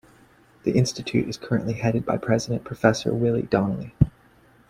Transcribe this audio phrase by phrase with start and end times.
[0.63, 3.93] The institute is currently headed by President Professor Willie Donnelly.